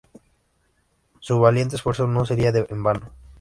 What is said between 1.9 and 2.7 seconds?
no sería